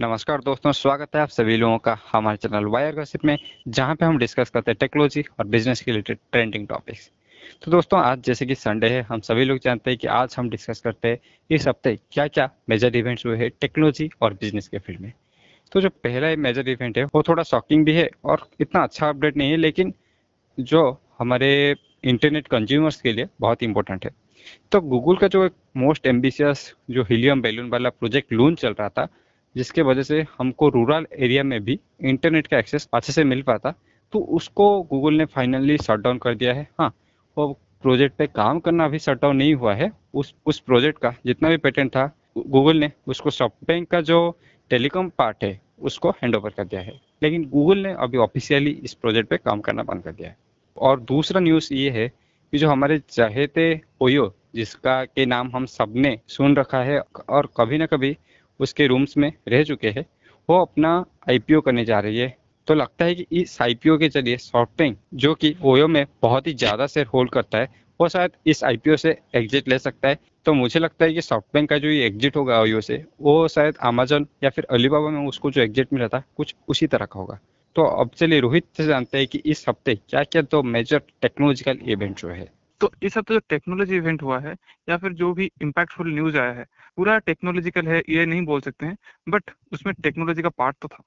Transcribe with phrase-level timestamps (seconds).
[0.00, 3.36] नमस्कार दोस्तों, स्वागत है आप सभी लोगों का हमारे चैनल वायर गॉसिप में,
[3.68, 7.10] जहाँ पे हम डिस्कस करते हैं टेक्नोलॉजी और बिज़नेस के रिलेटेड ट्रेंडिंग टॉपिक्स
[7.62, 10.50] तो दोस्तों, आज जैसे कि संडे है, हम सभी लोग जानते हैं कि आज हम
[10.50, 11.18] डिस्कस करते हैं
[11.50, 15.12] इस हफ़्ते क्या क्या मेजर इवेंट्स हुए हैं टेक्नोलॉजी और बिज़नेस के फ़ील्ड में।
[15.72, 19.36] तो जो पहला मेजर इवेंट है, वो थोड़ा शॉकिंग भी है और इतना अच्छा अपडेट
[19.36, 19.94] नहीं है, लेकिन
[20.58, 24.14] जो हमारे इंटरनेट कंज्यूमर्स के लिए बहुत इंपॉर्टेंट है।
[24.72, 28.88] तो गूगल का जो एक मोस्ट एम्बिशियस जो हीलियम बैलून वाला प्रोजेक्ट लून चल रहा
[28.88, 29.08] था
[29.58, 33.74] जिसके वजह से हमको रूरल एरिया में भी इंटरनेट का एक्सेस अच्छे से मिल पाता
[34.12, 36.92] तो उसको गूगल ने फाइनली शट डाउन कर दिया है। हाँ
[37.36, 41.14] वो प्रोजेक्ट पे काम करना अभी शट डाउन नहीं हुआ है। उस उस प्रोजेक्ट का
[41.26, 42.06] जितना भी पेटेंट था
[42.38, 44.18] गूगल ने उसको सॉफ्टबैंक का जो
[44.70, 48.94] टेलीकॉम पार्ट है, उसको हैंड ओवर कर दिया है। लेकिन गूगल ने अभी ऑफिशियली इस
[48.94, 50.36] प्रोजेक्ट पे काम करना बंद कर दिया है।
[50.76, 56.18] और दूसरा न्यूज़ ये है कि जो हमारे चहेते ओयो, जिसका के नाम हम सबने
[56.28, 58.16] सुन रखा है, और कभी ना कभी
[58.60, 60.04] उसके रूम्स में रह चुके हैं।
[60.48, 60.94] वो अपना
[61.30, 62.36] आईपीओ करने जा रही है।
[62.68, 66.54] तो लगता है कि इस आईपीओ के ज़रिए सॉफ्टबैंक जो कि ओयो में बहुत ही
[66.54, 67.68] ज़्यादा शेयर होल्ड करता है,
[68.00, 71.68] वो शायद इस आईपीओ से एग्जिट ले सकता है। तो मुझे लगता है कि सॉफ्टबैंक
[71.70, 75.50] का जो ये एग्जिट होगा ओयो से, वो शायद अमेजोन या फिर अलीबाबा में उसको
[75.50, 77.38] जो एग्जिट मिला था, कुछ उसी तरह का होगा।
[77.76, 81.78] तो अब चलिए रोहित से जानते हैं कि इस हफ़्ते क्या क्या तो मेजर टेक्नोलॉजिकल
[81.84, 82.48] इवेंट जो है।
[82.80, 84.54] तो इस हफ़्ते जो टेक्नोलॉजी इवेंट हुआ है,
[84.88, 86.64] या फिर जो भी इम्पैक्टफुल न्यूज़ आया है,
[86.96, 88.96] पूरा टेक्नोलॉजिकल है, ये नहीं बोल सकते हैं
[89.28, 91.02] बट उसमें टेक्नोलॉजी का पार्ट तो था।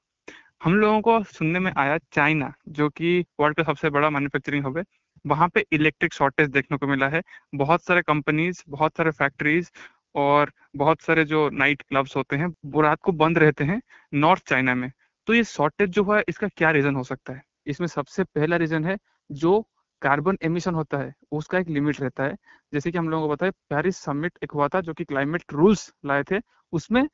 [0.63, 4.77] हम लोगों को सुनने में आया चाइना जो कि वर्ल्ड का सबसे बड़ा मैन्युफैक्चरिंग हब
[4.77, 4.83] है।
[5.25, 7.21] वहाँ पे इलेक्ट्रिक शॉर्टेज देखने को मिला है।
[7.55, 9.71] बहुत सारे कंपनीज़ बहुत सारे फैक्ट्रीज
[10.15, 13.81] और बहुत सारे जो नाइट क्लब्स होते हैं, वो रात को बंद रहते हैं
[14.13, 14.91] नॉर्थ चाइना में।
[15.27, 17.41] तो ये शॉर्टेज जो है, इसका क्या रीजन हो सकता है?
[17.67, 18.97] इसमें सबसे पहला रीजन है,
[19.29, 19.65] जो
[20.01, 22.35] कार्बन एमिशन होता है, उसका एक लिमिट रहता है।
[22.73, 25.91] जैसे कि हम लोगों को बताया पेरिस समिट एक हुआ था जो कि क्लाइमेट रूल्स
[26.05, 26.39] लाए थे।
[26.73, 27.07] उसमें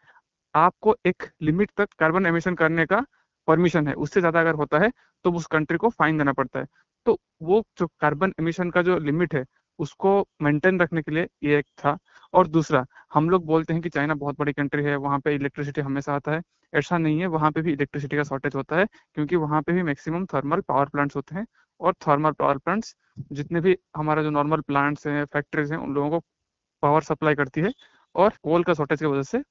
[0.55, 3.03] आपको एक लिमिट तक कार्बन एमिशन करने का
[3.47, 4.91] परमिशन है। उससे ज़्यादा अगर होता है
[5.25, 6.65] तो उस कंट्री को फाइन देना पड़ता है।
[7.05, 9.43] तो वो जो कार्बन एमिशन का जो लिमिट है,
[9.79, 10.11] उसको
[10.41, 11.97] मेंटेन रखने के लिए ये एक था।
[12.33, 15.81] और दूसरा, हम लोग बोलते हैं कि चाइना बहुत बड़ी कंट्री है, वहाँ पे इलेक्ट्रिसिटी
[15.81, 16.41] हमेशा आता है।
[16.73, 19.83] ऐसा नहीं है, वहाँ पे भी इलेक्ट्रिसिटी का शॉर्टेज होता है, क्योंकि वहाँ पे भी
[19.83, 21.45] मैक्सिमम थर्मल पावर प्लांट्स होते हैं।
[21.79, 22.95] और थर्मल पावर प्लांट्स
[23.33, 26.19] जितने भी हमारा जो नॉर्मल प्लांट्स हैं फैक्ट्रीज हैं, उन लोगों को
[26.83, 27.71] पावर सप्लाई करती है।
[28.15, 29.41] और कोल का शॉर्टेज की वजह से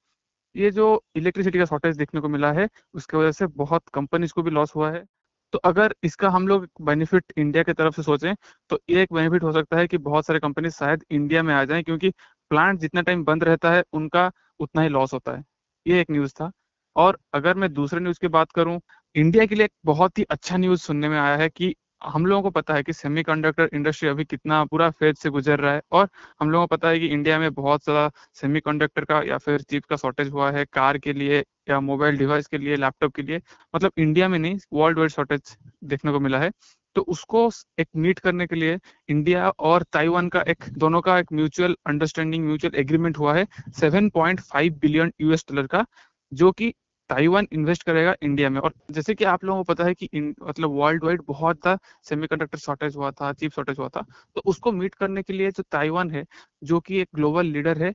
[0.54, 4.42] ये जो इलेक्ट्रिसिटी का शॉर्टेज देखने को मिला है, उसकी वजह से बहुत कंपनीज़ को
[4.42, 5.04] भी लॉस हुआ है।
[5.52, 8.34] तो अगर इसका हम लोग बेनिफिट इंडिया की तरफ़ से सोचें
[8.70, 11.64] तो ये एक बेनिफिट हो सकता है कि बहुत सारे कंपनी शायद इंडिया में आ
[11.64, 12.10] जाएँ, क्योंकि
[12.50, 15.44] प्लांट जितना टाइम बंद रहता है, उनका उतना ही लॉस होता है।
[15.86, 16.50] ये एक न्यूज़ था।
[16.96, 18.80] और अगर मैं दूसरे न्यूज़ की बात करूँ
[19.14, 22.42] इंडिया के लिए एक बहुत ही अच्छा न्यूज़ सुनने में आया है कि हम लोगों
[22.42, 26.08] को पता है कि सेमीकंडक्टर इंडस्ट्री अभी कितना पूरा फ़ेज़ से गुजर रहा है और
[26.40, 29.84] हम लोगों को पता है कि इंडिया में बहुत ज़्यादा सेमीकंडक्टर का या फिर चिप
[29.84, 33.40] का शॉर्टेज हुआ है कार के लिए या मोबाइल डिवाइस के लिए लैपटॉप के लिए।
[33.74, 36.50] मतलब इंडिया में नहीं वर्ल्ड वाइड शॉर्टेज देखने को मिला है।
[36.96, 37.48] तो उसको
[37.80, 38.78] एक मीट करने के लिए
[39.08, 43.46] इंडिया और ताइवान का एक, दोनों का एक म्यूचुअल अंडरस्टैंडिंग म्यूचुअल एग्रीमेंट हुआ है।
[43.80, 45.84] 7.5 बिलियन यूएस डॉलर का,
[46.32, 46.72] जो कि
[47.10, 50.08] ताइवान इन्वेस्ट करेगा इंडिया में। और जैसे कि आप लोगों को पता है कि
[50.42, 51.76] मतलब वर्ल्ड वाइड बहुत था
[52.08, 54.04] सेमीकंडक्टर शॉर्टेज हुआ था चीप शॉर्टेज हुआ था।
[54.36, 56.24] तो उसको मीट करने के लिए जो ताइवान है,
[56.64, 57.92] जो कि एक ग्लोबल लीडर है,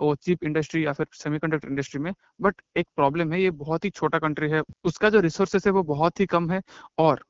[0.00, 3.90] वो चीप इंडस्ट्री या फिर सेमीकंडक्टर इंडस्ट्री में बट एक प्रॉब्लम है, ये बहुत ही
[3.90, 6.60] छोटा कंट्री है। उसका जो रिसोर्सेस है, वो बहुत ही कम है।
[6.98, 7.24] और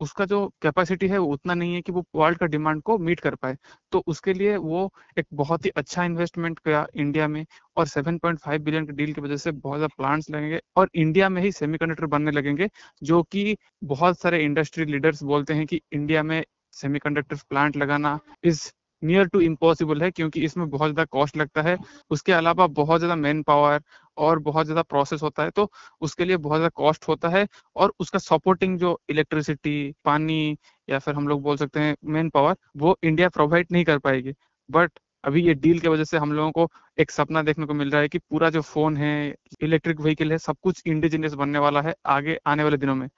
[0.00, 3.20] उसका जो कैपेसिटी है वो उतना नहीं है कि वो वर्ल्ड का डिमांड को मीट
[3.20, 3.56] कर पाए।
[3.92, 7.44] तो उसके लिए वो एक बहुत ही अच्छा इन्वेस्टमेंट किया इंडिया में
[7.76, 11.42] और 7.5 बिलियन के डील की वजह से बहुत ज़्यादा प्लांट्स लगेंगे और इंडिया में
[11.42, 12.68] ही सेमीकंडक्टर बनने लगेंगे,
[13.02, 16.42] जो कि बहुत सारे इंडस्ट्री लीडर्स बोलते हैं कि इंडिया में
[16.74, 18.70] सेमीकंडक्टर प्लांट लगाना इज़
[19.02, 21.76] नियर टू इम्पॉसिबल है, क्योंकि इसमें बहुत ज़्यादा कॉस्ट लगता है।
[22.10, 23.80] उसके अलावा बहुत ज़्यादा मैन पावर
[24.18, 25.70] और बहुत ज़्यादा प्रोसेस होता है तो
[26.02, 27.46] उसके लिए बहुत ज़्यादा कॉस्ट होता है
[27.76, 30.56] और उसका सपोर्टिंग जो इलेक्ट्रिसिटी पानी
[30.88, 34.34] या फिर हम लोग बोल सकते हैं मेन पावर वो इंडिया प्रोवाइड नहीं कर पाएगी।
[34.68, 36.68] बट अभी ये डील की वजह से हम लोगों को
[36.98, 40.38] एक सपना देखने को मिल रहा है कि पूरा जो फ़ोन है इलेक्ट्रिक व्हीकल है,
[40.38, 43.08] सब कुछ इंडिजिनियस बनने वाला है आगे आने वाले दिनों में।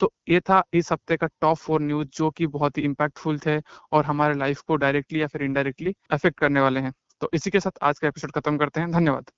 [0.00, 3.58] तो ये था इस हफ़्ते का टॉप फोर न्यूज़ जो कि बहुत ही इम्पैक्टफुल थे
[3.92, 7.60] और हमारे लाइफ को डायरेक्टली या फिर इनडायरेक्टली अफेक्ट करने वाले हैं। तो इसी के
[7.60, 9.30] साथ आज का एपिसोड खत्म करते हैं। धन्यवाद।